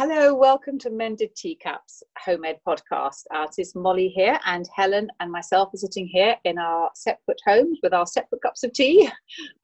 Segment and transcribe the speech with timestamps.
[0.00, 3.24] Hello, welcome to Mended Teacups Home Ed podcast.
[3.58, 7.92] Is Molly here, and Helen and myself are sitting here in our separate homes with
[7.92, 9.10] our separate cups of tea,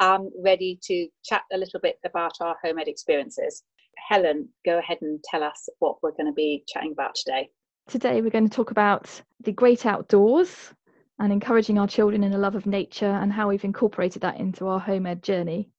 [0.00, 3.62] um, ready to chat a little bit about our home ed experiences.
[4.08, 7.48] Helen, go ahead and tell us what we're going to be chatting about today.
[7.86, 9.08] Today, we're going to talk about
[9.44, 10.74] the great outdoors
[11.20, 14.66] and encouraging our children in a love of nature and how we've incorporated that into
[14.66, 15.70] our home ed journey.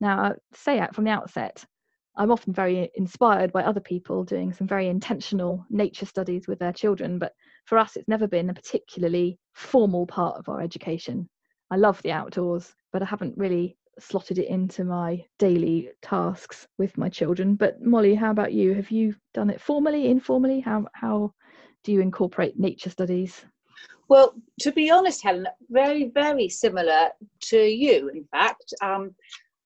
[0.00, 1.64] Now, I'll say it from the outset,
[2.16, 6.72] I'm often very inspired by other people doing some very intentional nature studies with their
[6.72, 7.32] children, but
[7.64, 11.28] for us, it's never been a particularly formal part of our education.
[11.70, 16.96] I love the outdoors, but I haven't really slotted it into my daily tasks with
[16.96, 17.56] my children.
[17.56, 18.74] But Molly, how about you?
[18.74, 20.60] Have you done it formally, informally?
[20.60, 21.32] How how
[21.82, 23.44] do you incorporate nature studies?
[24.08, 27.08] Well, to be honest, Helen, very very similar
[27.48, 28.08] to you.
[28.08, 29.14] In fact, um,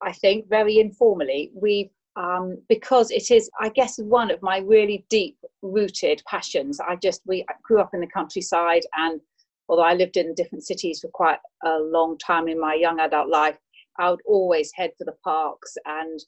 [0.01, 5.07] I think very informally we've um, because it is, I guess, one of my really
[5.09, 6.81] deep rooted passions.
[6.81, 9.21] I just we grew up in the countryside, and
[9.69, 13.29] although I lived in different cities for quite a long time in my young adult
[13.29, 13.57] life,
[13.99, 15.75] I would always head for the parks.
[15.87, 16.19] And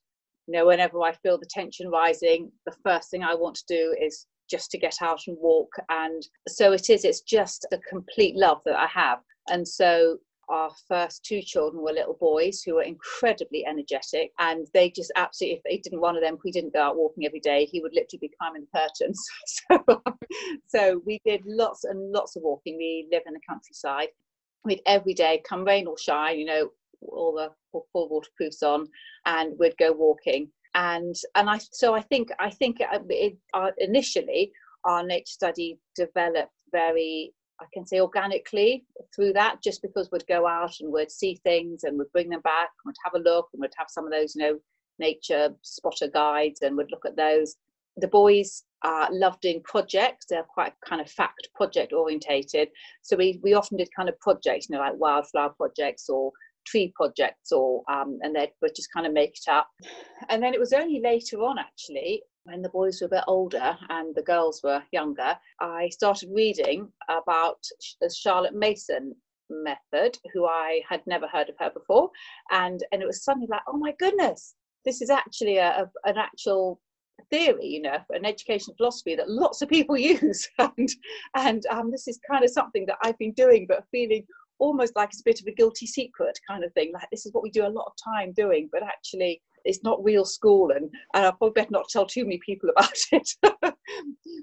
[0.46, 3.96] you know, whenever I feel the tension rising, the first thing I want to do
[4.00, 5.72] is just to get out and walk.
[5.88, 7.04] And so it is.
[7.04, 9.18] It's just a complete love that I have.
[9.48, 10.18] And so
[10.50, 15.56] our first two children were little boys who were incredibly energetic and they just absolutely
[15.56, 17.94] if they didn't one of them we didn't go out walking every day he would
[17.94, 19.20] literally be climbing the curtains.
[19.70, 20.02] So,
[20.66, 22.76] so we did lots and lots of walking.
[22.76, 24.08] We live in the countryside.
[24.64, 26.70] We'd every day come rain or shine you know
[27.02, 27.50] all the
[27.92, 28.88] full waterproofs on
[29.26, 30.50] and we'd go walking.
[30.74, 34.52] And and i so i think i think it, it, uh, initially
[34.84, 40.46] our nature study developed very I can say organically through that, just because we'd go
[40.46, 43.48] out and we'd see things and we'd bring them back and we'd have a look
[43.52, 44.58] and we'd have some of those, you know,
[44.98, 47.56] nature spotter guides and we'd look at those.
[47.96, 50.26] The boys uh, love doing projects.
[50.28, 52.68] They're quite kind of fact project orientated.
[53.02, 56.32] So we, we often did kind of projects, you know, like wildflower projects or
[56.66, 59.68] tree projects or um, and they'd just kind of make it up.
[60.28, 63.76] And then it was only later on actually when the boys were a bit older
[63.88, 67.62] and the girls were younger, I started reading about
[68.00, 69.14] the Charlotte Mason
[69.50, 72.10] method, who I had never heard of her before,
[72.50, 76.16] and and it was suddenly like, oh my goodness, this is actually a, a an
[76.16, 76.80] actual
[77.30, 80.88] theory, you know, an education philosophy that lots of people use, and
[81.36, 84.24] and um, this is kind of something that I've been doing, but feeling
[84.58, 86.92] almost like it's a bit of a guilty secret kind of thing.
[86.92, 90.02] Like this is what we do a lot of time doing, but actually it's not
[90.04, 93.28] real school and, and I probably better not tell too many people about it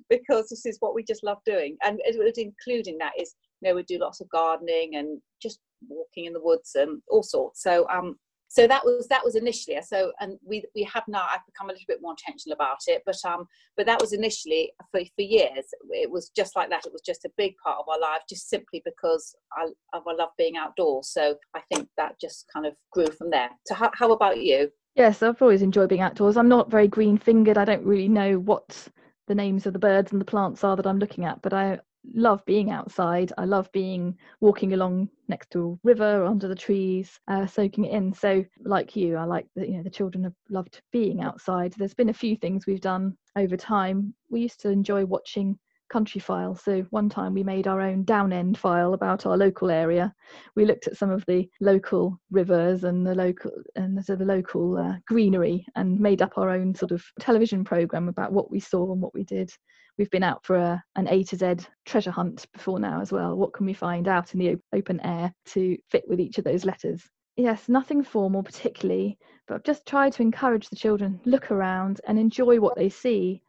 [0.09, 1.78] because this is what we just love doing.
[1.83, 6.33] And including that is, you know, we do lots of gardening and just walking in
[6.33, 7.63] the woods and all sorts.
[7.63, 8.16] So um
[8.50, 11.73] so that was that was initially so and we we have now i've become a
[11.73, 13.45] little bit more intentional about it but um
[13.75, 15.66] but that was initially for, for years.
[15.91, 16.85] It was just like that.
[16.85, 20.29] It was just a big part of our life just simply because i, I love
[20.38, 21.09] being outdoors.
[21.09, 23.50] So i think that just kind of grew from there.
[23.67, 26.35] So how, how about you Yes, I've always enjoyed being outdoors.
[26.38, 27.58] I'm not very green fingered.
[27.58, 28.90] I don't really know what
[29.28, 31.80] the names of the birds and the plants are that I'm looking at, but I
[32.13, 33.31] love being outside.
[33.38, 37.86] I love being walking along next to a river or under the trees, uh, soaking
[37.86, 38.12] it in.
[38.13, 39.69] So, like you, I like that.
[39.69, 41.74] You know, the children have loved being outside.
[41.74, 44.13] There's been a few things we've done over time.
[44.30, 45.59] We used to enjoy watching
[45.92, 46.59] Countryfile.
[46.59, 50.14] So one time we made our own Downend file about our local area.
[50.56, 54.78] We looked at some of the local rivers and the local and the, the local
[54.78, 58.92] uh, greenery and made up our own sort of television program about what we saw
[58.92, 59.52] and what we did.
[59.98, 63.36] We've been out for a, an A to Z treasure hunt before now as well.
[63.36, 66.66] What can we find out in the open air to fit with each of those
[66.66, 67.02] letters?
[67.36, 69.18] Yes, nothing formal particularly,
[69.48, 73.42] but I've just tried to encourage the children look around and enjoy what they see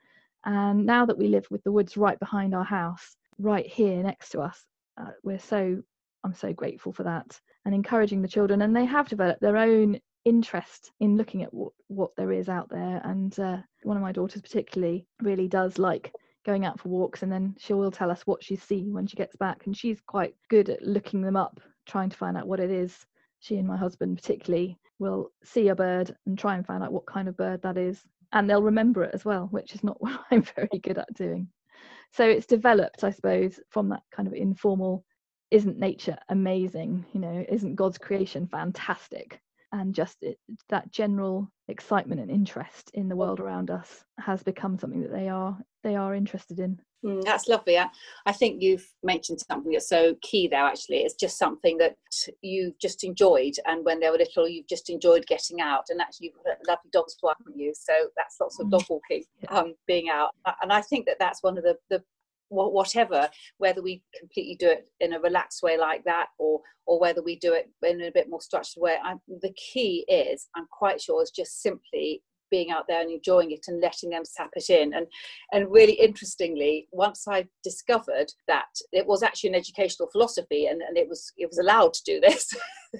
[0.44, 4.30] and now that we live with the woods right behind our house, right here next
[4.30, 4.64] to us,
[5.00, 5.82] uh, we're so,
[6.24, 8.62] I'm so grateful for that and encouraging the children.
[8.62, 12.68] And they have developed their own interest in looking at what, what there is out
[12.68, 13.00] there.
[13.04, 16.12] And uh, one of my daughters, particularly, really does like
[16.46, 19.16] going out for walks and then she will tell us what she's seen when she
[19.16, 19.66] gets back.
[19.66, 22.96] And she's quite good at looking them up, trying to find out what it is.
[23.40, 27.06] She and my husband, particularly, will see a bird and try and find out what
[27.06, 28.02] kind of bird that is
[28.32, 31.48] and they'll remember it as well, which is not what I'm very good at doing.
[32.12, 35.04] So it's developed, I suppose, from that kind of informal
[35.50, 37.04] isn't nature amazing?
[37.12, 39.40] You know, isn't God's creation fantastic?
[39.72, 40.38] And just it,
[40.70, 45.28] that general excitement and interest in the world around us has become something that they
[45.28, 46.80] are they are interested in.
[47.04, 47.78] Mm, that's lovely.
[47.78, 47.88] I,
[48.26, 50.98] I, think you've mentioned something that's so key there, actually.
[50.98, 51.96] It's just something that
[52.42, 53.54] you've just enjoyed.
[53.66, 55.84] And when they were little, you've just enjoyed getting out.
[55.90, 57.72] And actually, you've got lovely dogs to haven't you?
[57.74, 58.70] So that's lots of mm.
[58.72, 60.30] dog walking, um, being out.
[60.60, 62.02] And I think that that's one of the, the
[62.50, 63.28] whatever
[63.58, 67.36] whether we completely do it in a relaxed way like that or or whether we
[67.36, 71.22] do it in a bit more structured way I, the key is i'm quite sure
[71.22, 74.94] is just simply being out there and enjoying it and letting them sap it in.
[74.94, 75.06] And
[75.52, 80.96] and really interestingly once i discovered that it was actually an educational philosophy and, and
[80.96, 82.52] it was it was allowed to do this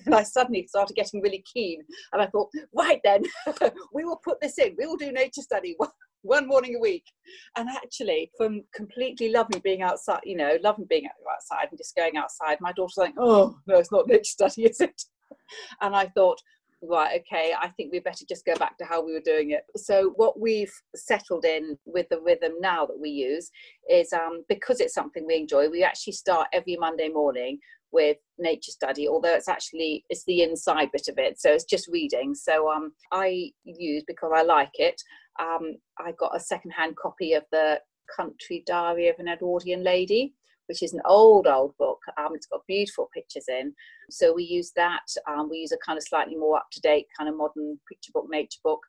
[0.07, 1.83] and i suddenly started getting really keen.
[2.13, 3.23] And i thought right then
[3.93, 4.77] we will put this in.
[4.79, 5.77] We will do nature study
[6.23, 7.05] one morning a week.
[7.57, 12.17] And actually from completely loving being outside you know loving being outside and just going
[12.17, 15.03] outside my daughter's like oh no it's not nature study is it?
[15.81, 16.41] And i thought
[16.83, 19.63] right okay i think we better just go back to how we were doing it.
[19.77, 23.51] So what we've settled in with the rhythm now that we use
[23.91, 27.59] is um, because it's something we enjoy we actually start every monday morning
[27.91, 31.89] with nature study although it's actually it's the inside bit of it so it's just
[31.89, 32.35] reading.
[32.35, 35.01] So um i use because i like it
[35.41, 37.81] um i got a second-hand copy of the
[38.15, 40.35] country diary of an edwardian lady
[40.69, 41.99] which is an old, old book.
[42.19, 43.75] Um, it's got beautiful pictures in.
[44.11, 45.07] So we use that.
[45.29, 48.13] Um, we use a kind of slightly more up to date, kind of modern picture
[48.13, 48.81] book, nature book.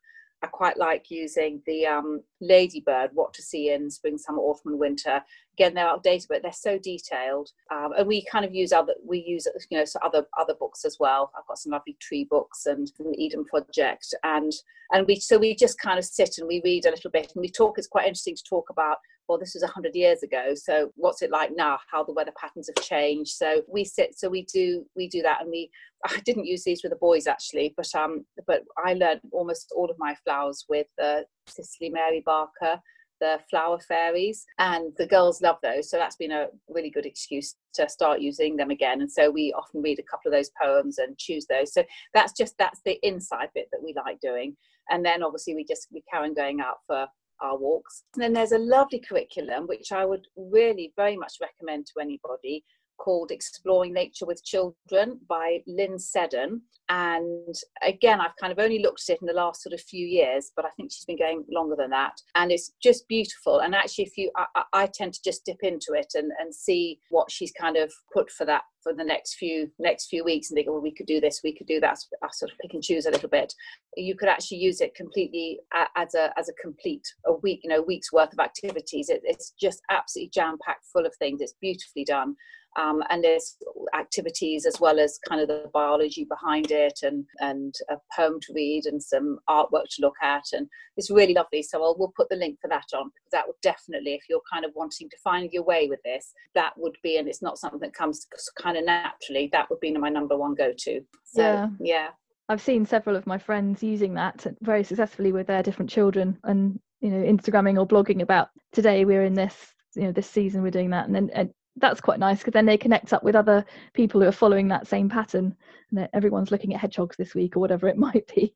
[0.42, 4.80] I quite like using the um, Ladybird, What to See in Spring, Summer, Autumn, and
[4.80, 5.22] Winter.
[5.58, 7.50] Again, they're outdated, but they're so detailed.
[7.72, 10.86] Um, and we kind of use other, we use you know so other other books
[10.86, 11.31] as well.
[11.38, 14.54] I've got some lovely tree books and the Eden Project, and
[14.94, 17.42] and we so we just kind of sit and we read a little bit and
[17.42, 17.78] we talk.
[17.78, 18.98] It's quite interesting to talk about
[19.30, 21.78] well this was 100 years ago so what's it like now?
[21.90, 23.31] How the weather patterns have changed.
[23.31, 25.70] So we sit so we do we do that and we
[26.06, 29.90] i didn't use these with the boys actually but um but i learned almost all
[29.92, 32.81] of my flowers with uh, cicely mary barker
[33.20, 37.56] the flower fairies and the girls love those so that's been a really good excuse
[37.74, 40.98] to start using them again and so we often read a couple of those poems
[40.98, 41.74] and choose those.
[41.74, 41.84] So
[42.14, 44.56] that's just that's the inside bit that we like doing
[44.90, 47.08] and then obviously we just we carry on going out for
[47.41, 48.03] our walks.
[48.13, 52.63] And then there's a lovely curriculum which I would really very much recommend to anybody
[53.00, 56.62] called Exploring Nature with Children by Lynn Seddon.
[56.90, 60.07] And again, I've kind of only looked at it in the last sort of few
[60.07, 62.19] years, but I think she's been going longer than that.
[62.34, 63.60] And it's just beautiful.
[63.60, 67.00] And actually, if you, I, I tend to just dip into it and, and see
[67.10, 70.56] what she's kind of put for that for the next few next few weeks and
[70.56, 71.98] think, well, we could do this, we could do that.
[72.24, 73.54] I sort of pick and choose a little bit.
[73.95, 75.60] You could actually use it completely
[75.95, 79.10] as a as a complete a week, you know, week's worth of activities.
[79.10, 81.42] It, it's just absolutely jam packed full of things.
[81.42, 82.36] It's beautifully done
[82.77, 83.57] um, and there's
[83.98, 88.54] activities as well as kind of the biology behind it and and a poem to
[88.54, 91.63] read and some artwork to look at and it's really lovely.
[91.63, 94.42] So I'll, we'll put the link for that on because that would definitely if you're
[94.51, 97.57] kind of wanting to find your way with this that would be and it's not
[97.57, 98.27] something that comes
[98.62, 101.01] kind of naturally that would be my number one go-to.
[101.24, 102.07] So yeah, yeah.
[102.50, 106.80] I've seen several of my friends using that very successfully with their different children and
[107.01, 109.56] you know Instagramming or blogging about today we're in this
[109.95, 111.50] you know this season we're doing that and then and
[111.80, 114.88] that's quite nice because then they connect up with other people who are following that
[114.88, 115.56] same pattern
[115.92, 118.54] and everyone's looking at hedgehogs this week or whatever it might be.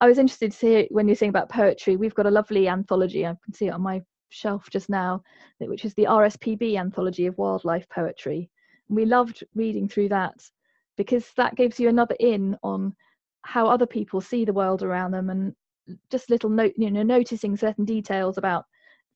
[0.00, 3.26] I was interested to see when you're saying about poetry we've got a lovely anthology
[3.26, 4.00] i can see it on my
[4.30, 5.22] shelf just now
[5.58, 8.48] which is the rspb anthology of wildlife poetry.
[8.88, 10.34] And we loved reading through that
[10.96, 12.94] because that gives you another in on
[13.42, 15.54] how other people see the world around them and
[16.10, 18.64] just little note you know noticing certain details about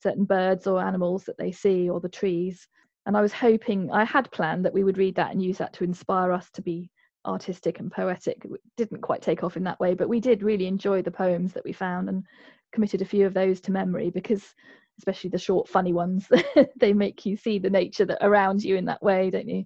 [0.03, 2.67] certain birds or animals that they see or the trees
[3.07, 5.73] and I was hoping I had planned that we would read that and use that
[5.75, 6.91] to inspire us to be
[7.25, 8.45] artistic and poetic.
[8.45, 11.53] It didn't quite take off in that way, but we did really enjoy the poems
[11.53, 12.25] that we found and
[12.73, 14.55] committed a few of those to memory because
[14.99, 16.27] especially the short funny ones
[16.81, 19.65] they make you see the nature that around you in that way don't you?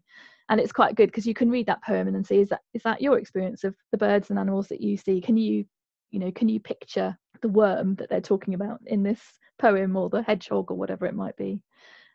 [0.51, 2.61] And it's quite good because you can read that poem and then see is that
[2.75, 5.21] is that your experience of the birds and animals that you see?
[5.21, 5.65] Can you
[6.11, 9.21] you know can you picture the worm that they're talking about in this
[9.59, 11.63] poem or the hedgehog or whatever it might be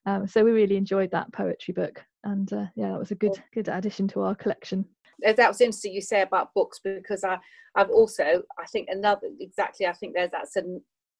[0.05, 3.41] um, so we really enjoyed that poetry book, and uh, yeah, that was a good
[3.53, 4.85] good addition to our collection.
[5.21, 7.38] That was interesting you say about books because I
[7.75, 10.63] I've also I think another exactly I think there's that's a,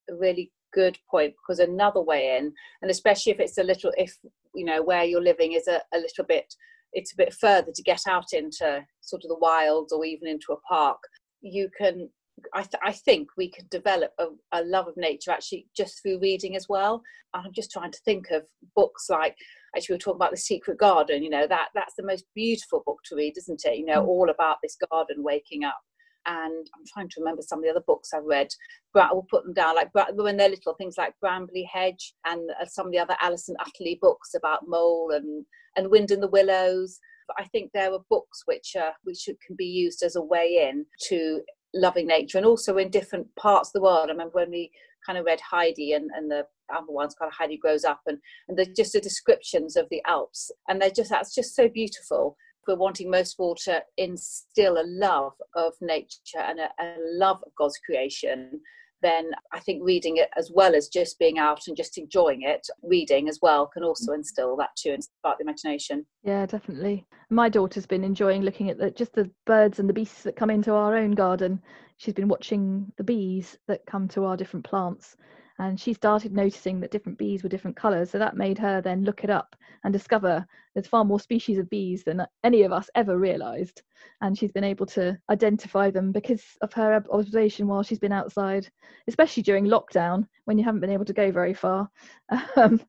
[0.10, 4.16] really good point because another way in, and especially if it's a little if
[4.54, 6.54] you know where you're living is a, a little bit
[6.94, 10.54] it's a bit further to get out into sort of the wilds or even into
[10.54, 10.98] a park
[11.42, 12.10] you can
[12.54, 16.20] I, th- I, think we can develop a, a, love of nature actually just through
[16.20, 17.02] reading as well.
[17.34, 18.44] I'm just trying to think of
[18.76, 19.36] books like
[19.76, 21.24] actually we were talking about the Secret Garden.
[21.24, 23.78] You know that that's the most beautiful book to read, isn't it?
[23.78, 24.08] You know, mm.
[24.08, 25.80] all about this garden waking up.
[26.26, 28.48] and I'm trying to remember some of the other books I've read.
[28.94, 32.50] But I will put them down like when they're little things like Brambly Hedge and
[32.62, 35.46] uh, some of the other Alison Uttley books about mole and
[35.78, 37.00] and Wind in the Willows.
[37.28, 40.68] But I think there are books which uh, which can be used as a way
[40.70, 41.42] in to
[41.76, 44.08] loving nature and also in different parts of the world.
[44.10, 44.72] I remember when we
[45.06, 48.18] kind of read Heidi and, and the other ones called Heidi Grows Up and,
[48.48, 52.36] and they're just the descriptions of the Alps and they're just that's just so beautiful.
[52.68, 57.38] We're wanting most of all to instill a love of nature and a, a love
[57.46, 58.60] of God's creation
[59.02, 62.66] then I think reading it as well as just being out and just enjoying it,
[62.84, 64.16] reading as well can also mm.
[64.16, 66.06] instill that too and spark the imagination.
[66.24, 67.06] Yeah, definitely.
[67.30, 70.50] My daughter's been enjoying looking at the, just the birds and the beasts that come
[70.50, 71.62] into our own garden.
[71.98, 75.16] She's been watching the bees that come to our different plants
[75.60, 79.04] and she started noticing that different bees were different colours so that made her then
[79.04, 82.90] look it up and discover there's far more species of bees than any of us
[82.96, 83.82] ever realised
[84.22, 88.68] and she's been able to identify them because of her observation while she's been outside
[89.08, 91.90] especially during lockdown when you haven't been able to go very far.
[92.58, 92.82] Um,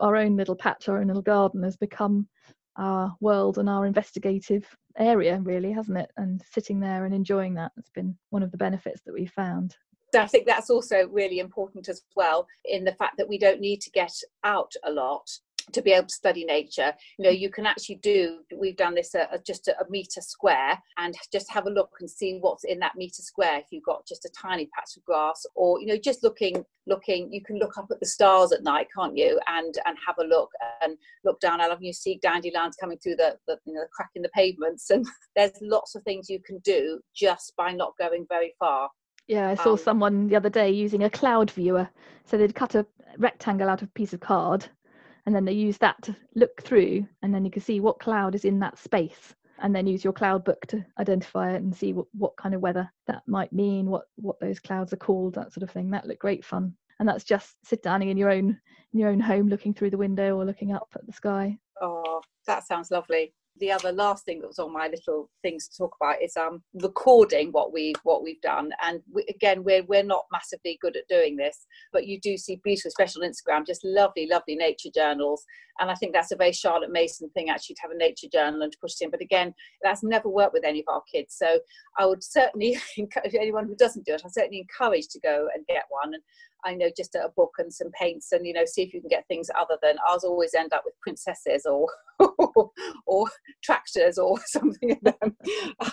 [0.00, 2.26] our own little patch our own little garden has become
[2.76, 4.64] our world and our investigative
[4.96, 6.10] area really hasn't it?
[6.16, 9.76] And sitting there and enjoying that has been one of the benefits that we found
[10.14, 13.80] I think that's also really important as well in the fact that we don't need
[13.82, 14.12] to get
[14.44, 15.28] out a lot
[15.72, 16.92] to be able to study nature.
[17.18, 19.14] You know you can actually do we've done this
[19.46, 22.96] just a, a, meter square and just have a look and see what's in that
[22.96, 23.58] meter square.
[23.58, 27.32] If you've got just a tiny patch of grass or you know just looking looking
[27.32, 29.38] you can look up at the stars at night can't you?
[29.46, 30.50] And and have a look
[30.82, 31.60] and look down.
[31.60, 34.30] I love you see dandelions coming through the, the you know the crack in the
[34.30, 34.90] pavements.
[34.90, 38.90] And there's lots of things you can do just by not going very far
[39.30, 41.88] yeah, I saw um, someone the other day using a cloud viewer.
[42.24, 42.84] So they'd cut a
[43.16, 44.66] rectangle out of a piece of card
[45.24, 48.34] and then they use that to look through and then you can see what cloud
[48.34, 51.92] is in that space and then use your cloud book to identify it and see
[51.92, 55.52] what, what kind of weather that might mean, what, what those clouds are called, that
[55.52, 55.90] sort of thing.
[55.90, 56.74] That looked great fun.
[56.98, 58.58] And that's just sit down in your own
[58.92, 61.56] in your own home looking through the window or looking up at the sky.
[61.80, 65.76] Oh, that sounds lovely the other last thing that was on my little things to
[65.76, 68.70] talk about is um recording what we what we've done.
[68.82, 72.60] And we, again we're we're not massively good at doing this but you do see
[72.64, 75.44] beautiful special instagram just lovely lovely nature journals.
[75.78, 78.62] And i think that's a very charlotte mason thing actually to have a nature journal
[78.62, 79.10] and to push it in.
[79.10, 81.34] But again that's never worked with any of our kids.
[81.36, 81.60] So
[81.98, 85.66] i would certainly encourage anyone who doesn't do it i certainly encourage to go and
[85.66, 86.14] get one.
[86.14, 86.22] And
[86.64, 89.08] I know just a book and some paints and you know see if you can
[89.08, 91.86] get things other than ours always end up with princesses or
[93.06, 93.26] or
[93.62, 95.36] tractors or something in them.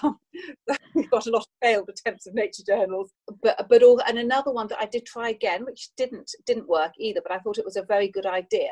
[0.04, 0.20] Um,
[0.96, 4.52] we've got a lot of failed attempts of nature journals, but but all and another
[4.52, 7.66] one that I did try again, which didn't didn't work either, but I thought it
[7.66, 8.72] was a very good idea,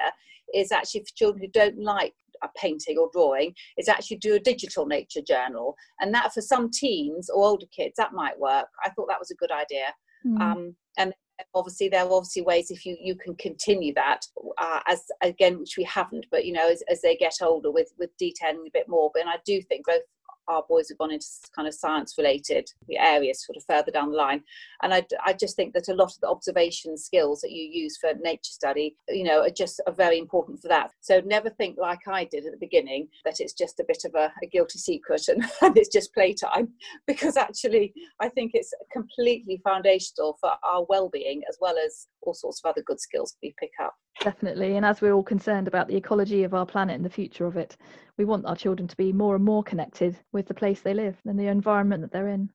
[0.53, 4.39] is actually for children who don't like a painting or drawing is actually do a
[4.39, 8.89] digital nature journal and that for some teens or older kids that might work i
[8.89, 9.85] thought that was a good idea
[10.25, 10.39] mm.
[10.41, 11.13] um, and
[11.53, 14.25] obviously there are obviously ways if you you can continue that
[14.57, 17.91] uh, as again which we haven't but you know as, as they get older with
[17.97, 19.11] with detailing a bit more.
[19.13, 20.01] But and i do think both
[20.47, 21.25] our boys have gone into
[21.55, 24.43] kind of science related areas sort of further down the line.
[24.81, 27.97] And I, I just think that a lot of the observation skills that you use
[27.97, 30.91] for nature study you know are just are very important for that.
[31.01, 34.13] So never think like i did at the beginning that it's just a bit of
[34.15, 36.69] a, a guilty secret and, and it's just playtime.
[37.07, 42.61] Because actually i think it's completely foundational for our well-being as well as all sorts
[42.63, 43.95] of other good skills we pick up.
[44.21, 44.75] Definitely.
[44.77, 47.57] And as we're all concerned about the ecology of our planet and the future of
[47.57, 47.77] it
[48.17, 51.17] we want our children to be more and more connected with the place they live
[51.25, 52.49] and the environment that they're in.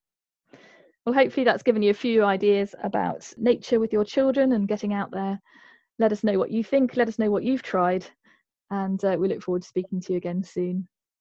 [1.04, 4.92] Well, hopefully, that's given you a few ideas about nature with your children and getting
[4.92, 5.40] out there.
[5.98, 8.06] Let us know what you think, let us know what you've tried,
[8.70, 10.86] and uh, we look forward to speaking to you again soon.